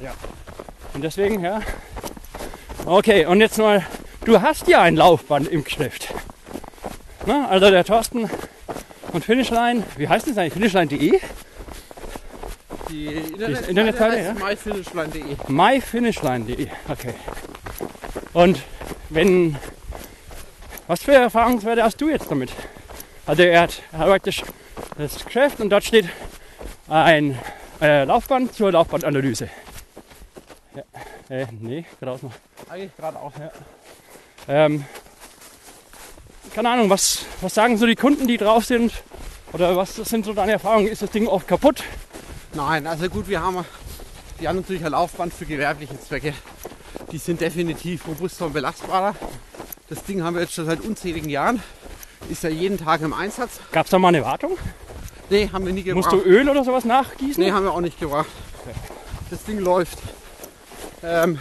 Ja. 0.00 0.12
Und 0.94 1.02
deswegen, 1.02 1.42
ja. 1.42 1.62
Okay, 2.86 3.26
und 3.26 3.40
jetzt 3.40 3.58
mal, 3.58 3.84
du 4.24 4.40
hast 4.40 4.68
ja 4.68 4.82
ein 4.82 4.94
Laufband 4.94 5.48
im 5.48 5.64
Geschäft. 5.64 6.14
Na, 7.26 7.48
also 7.48 7.72
der 7.72 7.82
Thorsten 7.82 8.30
und 9.12 9.24
Finishline, 9.24 9.82
wie 9.96 10.08
heißt 10.08 10.28
das 10.28 10.38
eigentlich? 10.38 10.52
Finishline.de? 10.52 11.20
Die 12.88 13.06
Internetseite, 13.06 14.18
ja. 14.18 14.34
myfinishline.de. 14.34 15.36
myfinishline.de. 15.48 16.68
Okay. 16.88 17.14
Und 18.32 18.62
wenn. 19.10 19.56
Was 20.86 21.02
für 21.02 21.12
Erfahrungswerte 21.12 21.82
hast 21.82 22.00
du 22.00 22.08
jetzt 22.08 22.30
damit? 22.30 22.50
Also 23.26 23.42
er 23.42 23.60
hat, 23.60 23.82
praktisch 23.92 24.42
das 24.96 25.22
Geschäft 25.22 25.60
und 25.60 25.68
dort 25.68 25.84
steht 25.84 26.08
ein 26.88 27.38
äh, 27.82 28.04
Laufband 28.04 28.54
zur 28.54 28.72
Laufbandanalyse. 28.72 29.50
Ja. 30.74 30.82
Äh, 31.28 31.46
nee, 31.60 31.84
geradeaus 32.00 32.22
noch. 32.22 32.32
Eigentlich 32.70 32.96
gerade 32.96 33.18
auch. 33.18 33.32
Ja. 33.38 33.50
Ähm, 34.48 34.86
keine 36.54 36.70
Ahnung, 36.70 36.88
was, 36.88 37.26
was 37.42 37.54
sagen 37.54 37.76
so 37.76 37.84
die 37.84 37.96
Kunden, 37.96 38.26
die 38.26 38.38
drauf 38.38 38.64
sind? 38.64 38.92
Oder 39.52 39.76
was 39.76 39.96
sind 39.96 40.24
so 40.24 40.32
deine 40.32 40.52
Erfahrungen? 40.52 40.88
Ist 40.88 41.02
das 41.02 41.10
Ding 41.10 41.26
oft 41.26 41.46
kaputt? 41.46 41.84
Nein, 42.54 42.86
also 42.86 43.08
gut, 43.08 43.28
wir 43.28 43.42
haben, 43.42 43.64
wir 44.38 44.48
haben 44.48 44.56
natürlich 44.56 44.84
ein 44.84 44.92
Laufband 44.92 45.32
für 45.34 45.46
gewerbliche 45.46 45.98
Zwecke. 46.00 46.32
Die 47.12 47.18
sind 47.18 47.40
definitiv 47.40 48.06
robuster 48.06 48.46
und 48.46 48.54
belastbarer. 48.54 49.14
Das 49.88 50.04
Ding 50.04 50.22
haben 50.22 50.34
wir 50.34 50.42
jetzt 50.42 50.54
schon 50.54 50.66
seit 50.66 50.80
unzähligen 50.80 51.30
Jahren. 51.30 51.62
Ist 52.28 52.42
ja 52.42 52.50
jeden 52.50 52.78
Tag 52.78 53.00
im 53.00 53.12
Einsatz. 53.12 53.60
Gab 53.72 53.86
es 53.86 53.90
da 53.90 53.98
mal 53.98 54.08
eine 54.08 54.24
Wartung? 54.24 54.56
Nee, 55.30 55.50
haben 55.52 55.64
wir 55.66 55.72
nie 55.72 55.82
gebraucht. 55.82 56.12
Musst 56.12 56.24
du 56.24 56.28
Öl 56.28 56.48
oder 56.48 56.64
sowas 56.64 56.84
nachgießen? 56.84 57.42
Nee, 57.42 57.52
haben 57.52 57.64
wir 57.64 57.72
auch 57.72 57.80
nicht 57.80 58.00
gebraucht. 58.00 58.28
Das 59.30 59.44
Ding 59.44 59.58
läuft. 59.60 59.98
Ähm, 61.02 61.40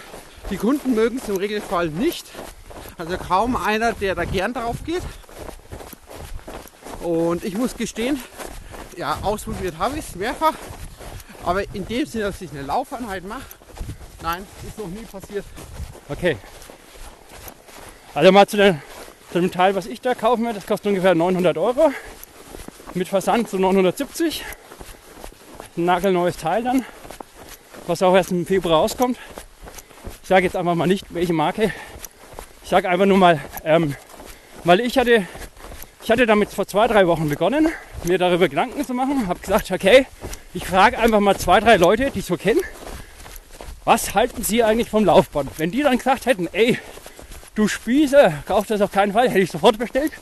die 0.50 0.58
Kunden 0.58 0.94
mögen 0.94 1.20
es 1.22 1.30
im 1.30 1.38
Regelfall 1.38 1.90
nicht. 1.90 2.26
Also 2.98 3.18
kaum 3.18 3.56
einer, 3.56 3.94
der 3.94 4.16
da 4.16 4.26
gern 4.26 4.54
drauf 4.54 4.78
geht. 4.86 5.04
Und 7.02 7.44
ich 7.44 7.58
muss 7.58 7.76
gestehen, 7.76 8.22
ja, 8.98 9.20
ausprobiert 9.22 9.78
habe 9.78 9.98
ich 9.98 10.08
es 10.10 10.16
mehrfach. 10.16 10.54
Aber 11.48 11.64
in 11.74 11.88
dem 11.88 12.06
Sinne, 12.06 12.26
dass 12.26 12.42
ich 12.42 12.52
eine 12.52 12.64
Laufeinheit 12.64 13.24
mache, 13.24 13.46
nein, 14.22 14.46
ist 14.68 14.78
noch 14.78 14.88
nie 14.88 15.06
passiert. 15.06 15.46
Okay. 16.10 16.36
Also 18.14 18.34
mal 18.34 18.46
zu, 18.46 18.58
der, 18.58 18.82
zu 19.32 19.40
dem 19.40 19.50
Teil, 19.50 19.74
was 19.74 19.86
ich 19.86 20.02
da 20.02 20.14
kaufen 20.14 20.44
werde. 20.44 20.60
Das 20.60 20.68
kostet 20.68 20.88
ungefähr 20.88 21.16
900 21.16 21.58
Euro. 21.58 21.94
Mit 22.96 23.08
Versand 23.08 23.50
so 23.50 23.58
970. 23.58 24.44
Ein 25.78 25.86
nagelneues 25.86 26.36
Teil 26.36 26.64
dann, 26.64 26.84
was 27.86 28.04
auch 28.04 28.14
erst 28.14 28.32
im 28.32 28.46
Februar 28.46 28.80
rauskommt. 28.80 29.18
Ich 30.24 30.28
sage 30.28 30.44
jetzt 30.44 30.58
einfach 30.58 30.76
mal 30.76 30.86
nicht, 30.86 31.06
welche 31.14 31.32
Marke. 31.32 31.72
Ich 32.62 32.70
sage 32.70 32.90
einfach 32.90 33.06
nur 33.06 33.20
mal, 33.20 33.40
ähm, 33.64 33.96
weil 34.66 34.82
ich 34.82 34.98
hatte, 34.98 35.26
ich 36.08 36.12
hatte 36.12 36.26
damit 36.26 36.52
vor 36.52 36.66
zwei, 36.66 36.88
drei 36.88 37.06
Wochen 37.06 37.28
begonnen, 37.28 37.68
mir 38.06 38.18
darüber 38.18 38.48
Gedanken 38.48 38.86
zu 38.86 38.94
machen. 38.94 39.28
Habe 39.28 39.42
gesagt, 39.42 39.72
okay, 39.72 40.06
ich 40.54 40.66
frage 40.66 40.98
einfach 40.98 41.20
mal 41.20 41.36
zwei, 41.36 41.60
drei 41.60 41.76
Leute, 41.76 42.12
die 42.12 42.20
ich 42.20 42.26
so 42.26 42.38
kenne, 42.38 42.62
was 43.84 44.16
halten 44.16 44.42
sie 44.42 44.64
eigentlich 44.64 44.90
vom 44.90 45.04
Laufband? 45.04 45.52
Wenn 45.58 45.70
die 45.70 45.84
dann 45.84 45.98
gesagt 45.98 46.26
hätten, 46.26 46.48
ey, 46.54 46.80
du 47.56 47.68
Spieße, 47.68 48.32
kauf 48.46 48.68
das 48.68 48.80
auf 48.80 48.90
keinen 48.90 49.12
Fall, 49.12 49.28
hätte 49.28 49.42
ich 49.42 49.52
sofort 49.52 49.78
bestellt. 49.78 50.14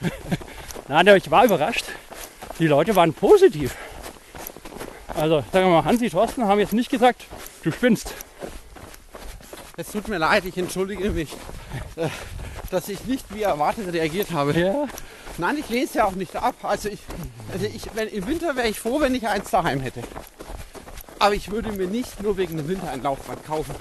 Nein, 0.88 1.06
aber 1.06 1.18
ich 1.18 1.30
war 1.30 1.44
überrascht. 1.44 1.84
Die 2.58 2.66
Leute 2.66 2.96
waren 2.96 3.12
positiv. 3.12 3.74
Also, 5.08 5.44
sagen 5.52 5.66
wir 5.66 5.82
mal, 5.82 5.84
Hansi, 5.84 6.08
Thorsten 6.08 6.46
haben 6.46 6.60
jetzt 6.60 6.72
nicht 6.72 6.88
gesagt, 6.88 7.26
du 7.62 7.70
spinnst. 7.70 8.14
Es 9.76 9.92
tut 9.92 10.08
mir 10.08 10.16
leid, 10.16 10.46
ich 10.46 10.56
entschuldige 10.56 11.10
mich, 11.10 11.36
dass 12.70 12.88
ich 12.88 13.04
nicht 13.04 13.34
wie 13.34 13.42
erwartet 13.42 13.92
reagiert 13.92 14.30
habe. 14.32 14.58
Ja. 14.58 14.86
Nein, 15.38 15.58
ich 15.58 15.68
lese 15.68 15.98
ja 15.98 16.04
auch 16.04 16.12
nicht 16.12 16.36
ab. 16.36 16.54
Also, 16.62 16.88
ich, 16.88 17.00
also 17.52 17.66
ich, 17.66 17.94
wenn, 17.94 18.08
im 18.08 18.26
Winter 18.26 18.56
wäre 18.56 18.68
ich 18.68 18.78
froh, 18.78 19.00
wenn 19.00 19.14
ich 19.14 19.26
eins 19.26 19.50
daheim 19.50 19.80
hätte. 19.80 20.02
Aber 21.18 21.34
ich 21.34 21.50
würde 21.50 21.72
mir 21.72 21.86
nicht 21.86 22.22
nur 22.22 22.36
wegen 22.36 22.56
dem 22.56 22.68
Winter 22.68 22.90
ein 22.90 23.02
Laufband 23.02 23.44
kaufen. 23.44 23.74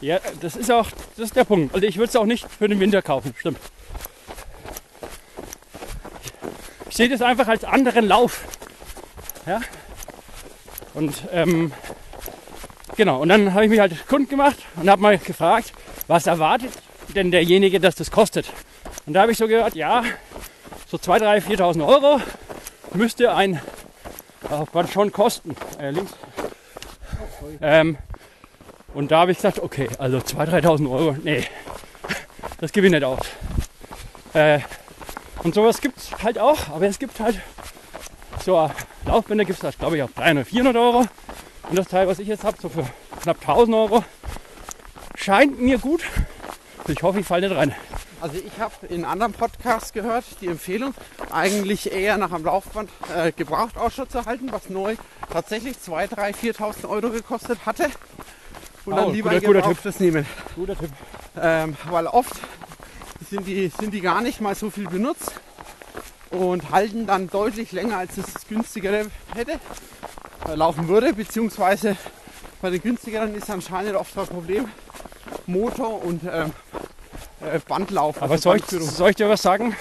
ja, 0.00 0.18
das 0.40 0.56
ist 0.56 0.70
auch, 0.70 0.88
das 1.16 1.26
ist 1.26 1.36
der 1.36 1.44
Punkt. 1.44 1.74
Also 1.74 1.86
ich 1.86 1.96
würde 1.96 2.10
es 2.10 2.16
auch 2.16 2.26
nicht 2.26 2.46
für 2.50 2.68
den 2.68 2.80
Winter 2.80 3.02
kaufen, 3.02 3.34
stimmt. 3.38 3.58
Ich 6.90 6.96
sehe 6.96 7.08
das 7.08 7.22
einfach 7.22 7.48
als 7.48 7.64
anderen 7.64 8.06
Lauf. 8.06 8.44
Ja. 9.46 9.60
Und 10.94 11.22
ähm, 11.32 11.72
genau, 12.96 13.22
und 13.22 13.28
dann 13.28 13.54
habe 13.54 13.64
ich 13.64 13.70
mich 13.70 13.80
halt 13.80 14.06
kund 14.08 14.28
gemacht 14.28 14.56
und 14.76 14.90
habe 14.90 15.00
mal 15.00 15.16
gefragt, 15.16 15.72
was 16.06 16.26
erwartet 16.26 16.72
denn 17.14 17.30
derjenige, 17.30 17.80
dass 17.80 17.94
das 17.94 18.10
kostet. 18.10 18.50
Und 19.06 19.14
da 19.14 19.22
habe 19.22 19.32
ich 19.32 19.38
so 19.38 19.48
gehört, 19.48 19.74
ja, 19.74 20.04
so 20.86 20.96
2.000, 20.96 21.44
3.000, 21.44 21.58
4.000 21.58 21.86
Euro 21.86 22.20
müsste 22.94 23.34
ein 23.34 23.60
Laufband 24.48 24.90
schon 24.90 25.12
kosten. 25.12 25.56
Äh, 25.80 25.90
links. 25.90 26.12
Ähm, 27.60 27.98
und 28.94 29.10
da 29.10 29.20
habe 29.20 29.32
ich 29.32 29.38
gesagt, 29.38 29.60
okay, 29.60 29.88
also 29.98 30.18
2.000, 30.18 30.62
3.000 30.62 30.90
Euro, 30.90 31.16
nee, 31.22 31.44
das 32.60 32.72
gebe 32.72 32.86
ich 32.86 32.92
nicht 32.92 33.04
aus. 33.04 33.20
Äh, 34.34 34.60
und 35.42 35.54
sowas 35.54 35.80
gibt 35.80 35.98
es 35.98 36.10
halt 36.22 36.38
auch, 36.38 36.68
aber 36.68 36.86
es 36.86 36.98
gibt 36.98 37.20
halt 37.20 37.40
so 38.44 38.70
Laufbänder 39.04 39.44
gibt 39.44 39.62
es 39.62 39.78
glaube 39.78 39.96
ich 39.96 40.02
auf 40.02 40.12
300, 40.14 40.46
400 40.46 40.76
Euro. 40.76 41.06
Und 41.68 41.78
das 41.78 41.88
Teil, 41.88 42.08
was 42.08 42.18
ich 42.18 42.28
jetzt 42.28 42.44
habe, 42.44 42.56
so 42.60 42.68
für 42.68 42.84
knapp 43.22 43.40
1000 43.40 43.76
Euro, 43.76 44.04
scheint 45.14 45.60
mir 45.60 45.78
gut. 45.78 46.02
Ich 46.88 47.02
hoffe, 47.02 47.20
ich 47.20 47.26
falle 47.26 47.48
nicht 47.48 47.56
rein. 47.58 47.74
Also 48.20 48.36
ich 48.36 48.58
habe 48.60 48.86
in 48.88 49.04
anderen 49.04 49.32
Podcasts 49.32 49.92
gehört, 49.92 50.24
die 50.40 50.46
Empfehlung, 50.48 50.94
eigentlich 51.30 51.92
eher 51.92 52.16
nach 52.18 52.32
einem 52.32 52.44
Laufband 52.44 52.90
äh, 53.14 53.30
gebraucht 53.32 53.76
Ausschau 53.76 54.06
zu 54.06 54.24
halten, 54.24 54.50
was 54.50 54.70
neu 54.70 54.96
tatsächlich 55.30 55.76
2.000, 55.76 56.14
3.000, 56.16 56.56
4.000 56.56 56.88
Euro 56.88 57.10
gekostet 57.10 57.58
hatte. 57.66 57.84
Und 58.86 58.94
Oh, 58.94 58.96
dann 58.96 59.12
lieber 59.12 59.30
guter- 59.30 59.46
guter 59.46 59.60
gebrauchtes 59.60 60.00
nehmen. 60.00 60.26
Guter 60.56 60.78
Tipp. 60.78 60.90
Ähm, 61.40 61.76
weil 61.90 62.06
oft 62.06 62.34
sind 63.30 63.46
die, 63.46 63.68
sind 63.78 63.92
die 63.92 64.00
gar 64.00 64.20
nicht 64.22 64.40
mal 64.40 64.54
so 64.54 64.70
viel 64.70 64.88
benutzt 64.88 65.32
und 66.30 66.70
halten 66.70 67.06
dann 67.06 67.28
deutlich 67.28 67.72
länger, 67.72 67.98
als 67.98 68.16
es 68.16 68.32
das 68.32 68.48
günstigere 68.48 69.06
hätte, 69.34 69.60
äh, 70.48 70.54
laufen 70.54 70.88
würde. 70.88 71.12
Beziehungsweise 71.12 71.96
bei 72.62 72.70
den 72.70 72.82
günstigeren 72.82 73.34
ist 73.34 73.50
anscheinend 73.50 73.94
oft 73.94 74.16
das 74.16 74.28
Problem 74.28 74.66
Motor 75.46 76.02
und 76.04 76.22
ähm, 76.24 76.50
äh, 76.67 76.67
Bandlauf. 77.66 78.22
Aber 78.22 78.32
also 78.32 78.42
soll 78.50 78.56
ich, 78.58 78.64
soll 78.66 79.10
ich 79.10 79.16
dir 79.16 79.28
was 79.28 79.42
sagen, 79.42 79.74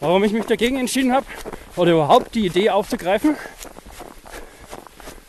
warum 0.00 0.24
ich 0.24 0.32
mich 0.32 0.44
dagegen 0.46 0.78
entschieden 0.78 1.12
habe? 1.12 1.26
Oder 1.76 1.92
überhaupt 1.92 2.34
die 2.34 2.46
Idee 2.46 2.70
aufzugreifen? 2.70 3.36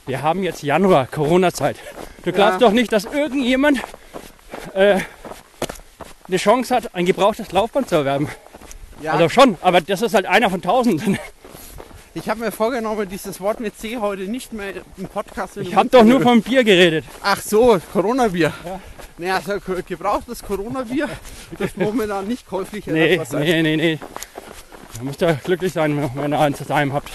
Wir 0.05 0.21
haben 0.23 0.43
jetzt 0.43 0.63
Januar, 0.63 1.05
Corona-Zeit. 1.07 1.77
Du 2.25 2.31
glaubst 2.31 2.59
Ja. 2.61 2.67
doch 2.67 2.73
nicht, 2.73 2.91
dass 2.91 3.05
irgendjemand 3.05 3.79
äh, 4.73 4.99
eine 6.27 6.37
Chance 6.37 6.75
hat, 6.75 6.95
ein 6.95 7.05
gebrauchtes 7.05 7.51
Laufband 7.51 7.89
zu 7.89 7.95
erwerben. 7.95 8.27
Ja, 9.01 9.13
Also 9.13 9.29
schon, 9.29 9.57
aber 9.61 9.81
das 9.81 10.01
ist 10.01 10.13
halt 10.13 10.25
einer 10.25 10.49
von 10.49 10.61
tausend. 10.61 11.01
ich 12.15 12.27
habe 12.27 12.39
mir 12.41 12.51
vorgenommen, 12.51 13.07
dieses 13.07 13.39
Wort 13.39 13.59
mit 13.59 13.79
C 13.79 13.97
heute 13.97 14.23
nicht 14.23 14.51
mehr 14.51 14.73
im 14.97 15.07
Podcast 15.07 15.55
den 15.55 15.63
Ich 15.63 15.75
habe 15.75 15.89
doch 15.89 16.01
zu 16.01 16.05
nur 16.07 16.21
vom 16.21 16.41
Bier 16.41 16.63
geredet. 16.63 17.05
Ach 17.23 17.39
so, 17.39 17.79
Corona-Bier. 17.93 18.51
Ja. 18.65 18.79
Naja, 19.19 19.35
also 19.35 19.59
ge- 19.59 19.83
gebrauchtes 19.85 20.41
Corona-Bier 20.43 21.09
dürfte 21.59 21.79
momentan 21.81 22.25
nicht 22.27 22.47
käuflich 22.47 22.87
Nee, 22.87 23.15
etwas 23.15 23.29
sein. 23.31 23.41
nee, 23.43 23.61
nee, 23.61 23.75
nee. 23.75 23.99
Da 24.97 25.03
müsst 25.03 25.21
ihr 25.21 25.33
glücklich 25.43 25.73
sein, 25.73 26.09
wenn 26.15 26.31
ihr 26.33 26.39
eins 26.39 26.59
daheim 26.65 26.93
habt. 26.93 27.11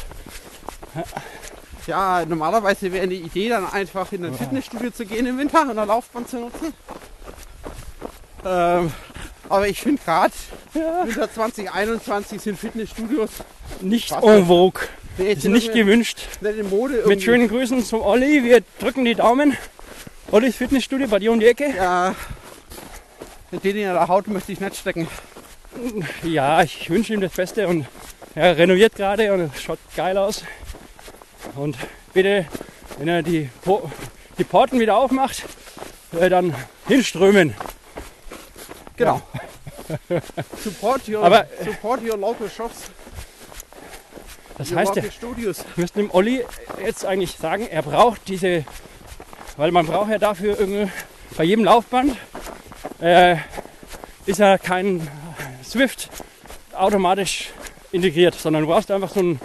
Ja, 1.86 2.24
normalerweise 2.26 2.92
wäre 2.92 3.04
eine 3.04 3.14
Idee 3.14 3.48
dann 3.48 3.66
einfach 3.70 4.12
in 4.12 4.24
ein 4.24 4.34
Fitnessstudio 4.34 4.90
zu 4.90 5.06
gehen 5.06 5.26
im 5.26 5.38
Winter 5.38 5.62
und 5.62 5.78
ein 5.78 5.88
Laufband 5.88 6.28
zu 6.28 6.40
nutzen. 6.40 6.72
Ähm, 8.44 8.92
Aber 9.48 9.68
ich 9.68 9.80
finde 9.80 10.02
gerade, 10.04 10.32
Ja. 10.74 11.06
Winter 11.06 11.32
2021 11.32 12.40
sind 12.40 12.58
Fitnessstudios 12.58 13.30
Nicht 13.80 14.12
en 14.12 14.46
vogue. 14.46 14.82
nee, 15.18 15.32
Ist 15.32 15.44
nicht 15.46 15.72
gewünscht. 15.72 16.18
nicht 16.40 16.70
Mode. 16.70 17.02
Mit 17.06 17.22
schönen 17.22 17.48
Grüßen 17.48 17.82
zum 17.84 18.00
Olli. 18.02 18.44
Wir 18.44 18.62
drücken 18.78 19.04
die 19.04 19.14
Daumen. 19.14 19.56
Ollis 20.30 20.56
Fitnessstudio 20.56 21.06
bei 21.08 21.18
dir 21.18 21.32
um 21.32 21.40
die 21.40 21.46
Ecke. 21.46 21.74
Ja, 21.76 22.14
den 23.52 23.76
in 23.76 23.82
der 23.84 24.08
Haut 24.08 24.26
möchte 24.26 24.52
ich 24.52 24.60
nicht 24.60 24.76
stecken. 24.76 25.06
Ja, 26.22 26.62
ich 26.62 26.88
wünsche 26.90 27.14
ihm 27.14 27.20
das 27.20 27.32
Beste 27.32 27.68
und 27.68 27.86
er 28.34 28.56
renoviert 28.56 28.94
gerade 28.96 29.32
und 29.32 29.40
es 29.54 29.62
schaut 29.62 29.78
geil 29.96 30.16
aus. 30.18 30.42
Und 31.54 31.76
bitte, 32.12 32.46
wenn 32.98 33.08
er 33.08 33.22
die, 33.22 33.48
Po- 33.64 33.90
die 34.38 34.44
Porten 34.44 34.80
wieder 34.80 34.96
aufmacht, 34.96 35.44
äh, 36.18 36.28
dann 36.28 36.54
hinströmen. 36.88 37.54
Genau. 38.96 39.20
support, 40.62 41.08
your, 41.08 41.22
Aber- 41.24 41.46
support 41.64 42.00
your 42.02 42.16
local 42.16 42.48
shops, 42.48 42.90
Das 44.56 44.70
your 44.70 44.78
heißt, 44.78 44.96
ja, 44.96 45.02
wir 45.02 45.54
müssen 45.76 45.98
dem 45.98 46.10
Olli 46.12 46.44
jetzt 46.84 47.04
eigentlich 47.04 47.32
sagen, 47.36 47.66
er 47.68 47.82
braucht 47.82 48.22
diese, 48.28 48.64
weil 49.56 49.70
man 49.70 49.86
braucht 49.86 50.10
ja 50.10 50.18
dafür 50.18 50.58
irgendwie, 50.58 50.90
bei 51.36 51.44
jedem 51.44 51.64
Laufband 51.64 52.16
äh, 53.00 53.36
ist 54.26 54.38
ja 54.38 54.58
kein 54.58 55.06
Swift 55.62 56.08
automatisch 56.72 57.50
integriert, 57.92 58.34
sondern 58.34 58.62
du 58.62 58.68
brauchst 58.68 58.90
einfach 58.90 59.10
so 59.10 59.20
ein 59.20 59.40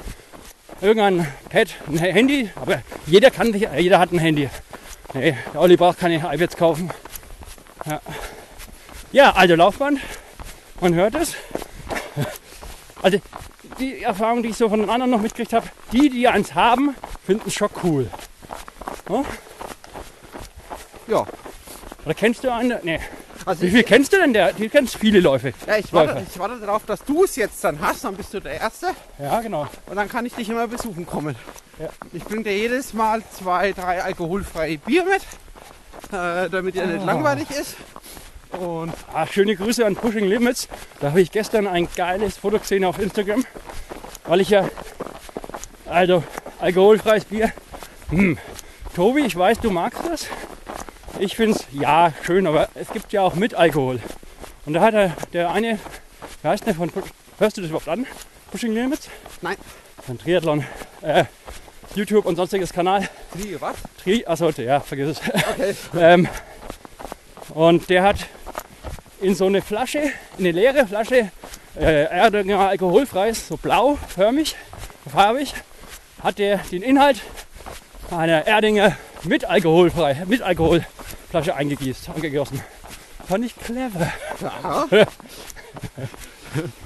irgendein 0.81 1.27
Pad, 1.49 1.69
ein 1.87 1.97
Handy, 1.97 2.49
aber 2.55 2.81
jeder 3.05 3.31
kann 3.31 3.51
sich, 3.53 3.67
jeder 3.77 3.99
hat 3.99 4.11
ein 4.11 4.19
Handy. 4.19 4.49
Nee, 5.13 5.35
der 5.53 5.61
Olli 5.61 5.75
braucht 5.75 5.99
keine 5.99 6.17
iPads 6.17 6.55
kaufen. 6.55 6.89
Ja, 7.85 8.01
ja 9.11 9.31
also 9.35 9.55
Laufband, 9.55 9.99
man 10.81 10.93
hört 10.93 11.15
es. 11.15 11.35
Also 13.01 13.17
die 13.79 14.01
Erfahrung, 14.01 14.43
die 14.43 14.49
ich 14.49 14.57
so 14.57 14.67
von 14.67 14.81
den 14.81 14.89
anderen 14.89 15.11
noch 15.11 15.21
mitgekriegt 15.21 15.53
habe, 15.53 15.65
die, 15.93 16.09
die 16.09 16.27
eins 16.27 16.53
haben, 16.53 16.95
finden 17.25 17.45
es 17.47 17.53
schon 17.53 17.69
cool. 17.81 18.09
Ja, 19.09 19.23
Oder 22.05 22.13
kennst 22.15 22.43
du 22.43 22.51
einen? 22.53 22.77
Nee. 22.83 22.99
also 23.45 23.61
Wie 23.61 23.69
viel 23.71 23.83
kennst 23.83 24.13
du 24.13 24.17
denn? 24.17 24.33
Der, 24.33 24.53
du 24.53 24.69
kennst 24.69 24.97
viele 24.97 25.19
Läufe. 25.19 25.53
ja, 25.67 25.77
ich, 25.77 25.91
warte, 25.91 26.13
Läufer. 26.13 26.25
ich 26.31 26.39
warte 26.39 26.59
darauf, 26.59 26.85
dass 26.85 27.03
du 27.03 27.23
es 27.23 27.35
jetzt 27.35 27.63
dann 27.63 27.79
hast, 27.81 28.03
dann 28.03 28.15
bist 28.15 28.33
du 28.33 28.39
der 28.39 28.59
Erste 28.59 28.87
Ja, 29.17 29.41
genau. 29.41 29.67
und 29.87 29.95
dann 29.95 30.07
kann 30.09 30.25
ich 30.25 30.33
dich 30.33 30.49
immer 30.49 30.67
besuchen 30.67 31.05
kommen. 31.05 31.35
Ja. 31.79 31.89
Ich 32.13 32.23
bringe 32.23 32.43
dir 32.43 32.57
jedes 32.57 32.93
Mal 32.93 33.21
zwei, 33.37 33.71
drei 33.73 34.01
alkoholfreie 34.01 34.77
Bier 34.77 35.03
mit, 35.05 35.21
äh, 36.13 36.49
damit 36.49 36.75
dir 36.75 36.85
nicht 36.87 37.01
Oh. 37.03 37.05
langweilig 37.05 37.49
ist. 37.51 37.75
Und 38.51 38.93
Ah, 39.13 39.27
schöne 39.27 39.55
Grüße 39.55 39.85
an 39.85 39.95
Pushing 39.95 40.25
Limits. 40.25 40.67
Da 40.99 41.09
habe 41.09 41.21
ich 41.21 41.31
gestern 41.31 41.67
ein 41.67 41.87
geiles 41.95 42.37
Foto 42.37 42.57
gesehen 42.59 42.83
auf 42.83 42.97
Instagram, 42.99 43.45
weil 44.25 44.41
ich 44.41 44.49
ja, 44.49 44.67
also 45.85 46.23
alkoholfreies 46.59 47.25
Bier. 47.25 47.51
Hm. 48.09 48.37
Tobi, 48.95 49.21
ich 49.21 49.35
weiß, 49.37 49.59
du 49.59 49.69
magst 49.69 50.01
das. 50.09 50.25
Ich 51.21 51.35
finde 51.35 51.57
es 51.57 51.65
ja 51.73 52.13
schön, 52.23 52.47
aber 52.47 52.69
es 52.75 52.91
gibt 52.91 53.11
ja 53.11 53.23
auch 53.23 53.35
mit 53.35 53.53
Alkohol. 53.53 53.99
Und 54.65 54.71
da 54.73 54.79
hat 54.79 54.93
er, 54.93 55.17
der 55.33 55.51
eine, 55.51 55.77
wie 56.41 56.47
heißt 56.47 56.65
der 56.65 56.73
von, 56.73 56.89
hörst 57.39 57.57
du 57.57 57.61
das 57.61 57.69
überhaupt 57.69 57.89
an? 57.89 58.05
Pushing 58.51 58.73
Limits? 58.73 59.09
nein, 59.41 59.57
Ein 60.07 60.17
Triathlon. 60.17 60.63
Äh, 61.01 61.25
YouTube 61.93 62.25
und 62.25 62.38
sonstiges 62.38 62.71
Kanal. 62.71 63.09
Tri, 63.33 63.57
was? 63.59 63.75
Tri, 64.01 64.25
achso, 64.25 64.49
ja, 64.61 64.79
vergiss 64.79 65.19
es. 65.19 65.21
Okay. 65.27 65.75
Ähm, 65.99 66.29
und 67.53 67.89
der 67.89 68.03
hat 68.03 68.27
in 69.19 69.35
so 69.35 69.47
eine 69.47 69.61
Flasche, 69.61 69.99
in 70.38 70.45
eine 70.45 70.51
leere 70.51 70.88
Flasche, 70.88 71.31
äh, 71.77 72.03
Erdinger 72.05 72.59
alkoholfreies, 72.69 73.45
so 73.49 73.57
blau, 73.57 73.98
förmig, 74.07 74.55
farbig, 75.11 75.53
hat 76.24 76.39
der 76.39 76.59
den 76.72 76.81
Inhalt 76.81 77.22
einer 78.09 78.48
Erdinger 78.48 78.96
mit 79.24 79.44
alkoholfrei, 79.44 80.24
mit 80.25 80.41
Alkoholflasche 81.09 81.55
eingegießt, 81.55 82.09
eingegossen. 82.09 82.61
Fand 83.27 83.45
ich 83.45 83.55
clever. 83.55 84.11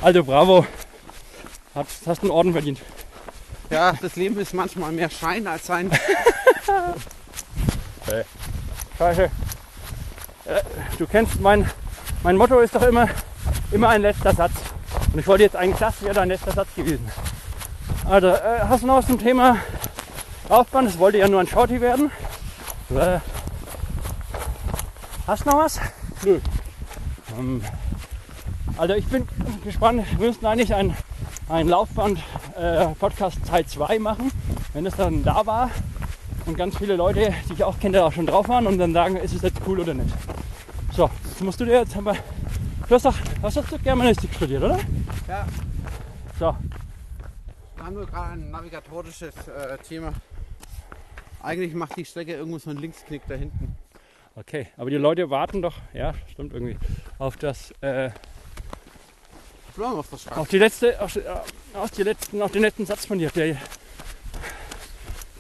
Also 0.02 0.24
bravo. 0.24 0.66
Hat, 1.76 1.88
hast 2.06 2.22
einen 2.22 2.32
Orden 2.32 2.52
verdient. 2.52 2.80
ja, 3.70 3.94
das 3.94 4.16
Leben 4.16 4.40
ist 4.40 4.54
manchmal 4.54 4.92
mehr 4.92 5.10
Schein 5.10 5.48
als 5.48 5.66
Sein. 5.66 5.90
Scheiße. 8.98 9.24
Äh, 9.24 9.30
Du 10.98 11.08
kennst 11.08 11.40
mein, 11.40 11.70
mein 12.22 12.38
Motto 12.38 12.60
ist 12.60 12.76
doch 12.76 12.84
immer, 12.84 13.08
immer 13.72 13.90
ein 13.90 14.02
letzter 14.02 14.36
Satz. 14.36 14.52
Und 15.12 15.20
ich 15.20 15.26
wollte 15.28 15.44
jetzt 15.44 15.56
eigentlich, 15.56 15.80
das 15.80 16.02
wäre 16.02 16.14
dein 16.14 16.28
letzter 16.28 16.52
Satz 16.52 16.68
gewesen. 16.76 17.10
Also, 18.08 18.28
äh, 18.28 18.60
hast 18.68 18.84
du 18.84 18.88
noch 18.88 18.98
was 18.98 19.08
zum 19.08 19.18
Thema 19.20 19.58
Laufbahn? 20.50 20.86
Es 20.86 21.00
wollte 21.00 21.18
ja 21.18 21.28
nur 21.28 21.40
ein 21.40 21.48
Shorty 21.48 21.82
werden. 21.82 22.12
Äh, 22.92 23.20
hast 25.28 25.46
du 25.46 25.50
noch 25.50 25.60
was? 25.60 25.80
Nö. 26.24 26.40
Ähm, 27.38 27.62
also 28.78 28.94
ich 28.96 29.06
bin 29.06 29.28
gespannt. 29.64 30.06
Wir 30.18 30.28
müssen 30.28 30.46
eigentlich 30.46 30.74
ein, 30.74 30.96
ein 31.50 31.68
Laufband-Podcast 31.68 33.46
Teil 33.48 33.66
2 33.66 34.00
machen, 34.00 34.32
wenn 34.74 34.86
es 34.86 34.96
dann 34.96 35.24
da 35.24 35.46
war 35.46 35.70
und 36.46 36.58
ganz 36.58 36.78
viele 36.78 36.96
Leute, 36.96 37.34
die 37.50 37.54
ich 37.54 37.64
auch 37.64 37.80
kenne, 37.80 37.98
da 37.98 38.06
auch 38.08 38.12
schon 38.14 38.26
drauf 38.26 38.50
waren 38.50 38.68
und 38.68 38.78
dann 38.78 38.94
sagen, 38.94 39.16
ist 39.16 39.34
es 39.34 39.42
jetzt 39.42 39.62
cool 39.68 39.80
oder 39.80 39.94
nicht. 39.94 40.14
So, 40.92 41.10
jetzt 41.26 41.42
musst 41.42 41.60
du 41.60 41.66
dir 41.66 41.80
jetzt 41.80 41.96
aber. 41.96 42.16
Du 42.88 42.96
hast 42.96 43.06
doch, 43.06 43.16
hast 43.42 43.58
doch 43.58 43.82
Germanistik 43.82 44.34
studiert, 44.34 44.62
oder? 44.64 44.80
Ja. 45.28 45.48
So, 46.38 46.56
Wir 47.76 47.86
haben 47.86 47.94
nur 47.94 48.06
gerade 48.06 48.34
ein 48.34 48.52
navigatorisches 48.52 49.48
äh, 49.48 49.78
Thema. 49.78 50.14
Eigentlich 51.42 51.74
macht 51.74 51.96
die 51.96 52.06
Strecke 52.06 52.34
irgendwo 52.34 52.58
so 52.58 52.70
einen 52.70 52.80
Linksknick 52.80 53.22
da 53.28 53.36
hinten. 53.36 53.76
Okay. 54.36 54.68
Aber 54.78 54.90
die 54.90 54.98
Leute 54.98 55.30
warten 55.30 55.62
doch, 55.62 55.76
ja, 55.94 56.14
stimmt 56.32 56.54
irgendwie, 56.54 56.78
auf 57.20 57.38
das, 57.38 57.72
äh, 57.82 58.10
auf 59.70 60.06
Straße. 60.20 60.40
auf 60.40 60.48
die 60.50 60.58
letzte, 60.60 61.02
auf, 61.02 61.14
die- 61.14 61.24
auf 61.74 61.92
die 61.92 62.04
letzten, 62.04 62.42
auf 62.42 62.52
den 62.52 62.62
letzten 62.62 62.86
Satz 62.86 63.06
von 63.06 63.18
dir, 63.18 63.30
der, 63.32 63.58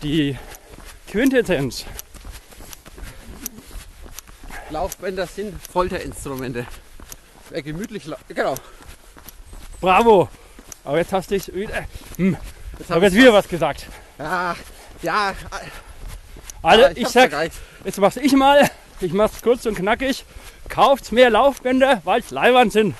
die 0.01 0.37
Quintessenz. 1.07 1.85
Laufbänder 4.69 5.27
sind 5.27 5.55
Folterinstrumente. 5.71 6.65
Wer 7.49 7.61
gemütlich 7.61 8.05
Genau. 8.29 8.55
Bravo! 9.79 10.29
Aber 10.83 10.97
jetzt 10.97 11.13
hast 11.13 11.29
du 11.29 11.35
dich 11.35 11.53
wieder, 11.53 11.85
hm, 12.17 12.35
Jetzt 12.79 12.89
habe 12.89 13.05
jetzt 13.05 13.13
wieder 13.15 13.31
was 13.33 13.47
gesagt. 13.47 13.85
Ja, 14.17 14.55
ja. 15.03 15.35
Also 16.63 16.81
ja, 16.81 16.91
ich 16.95 17.03
hab's 17.03 17.13
sag, 17.13 17.31
jetzt 17.85 17.97
mach's 17.99 18.15
ich 18.17 18.33
mal, 18.33 18.67
ich 19.01 19.13
mach's 19.13 19.41
kurz 19.41 19.65
und 19.65 19.75
knackig. 19.75 20.25
Kauft 20.69 21.11
mehr 21.11 21.29
Laufbänder, 21.29 22.01
weil's 22.03 22.31
Leihwand 22.31 22.71
sind. 22.71 22.95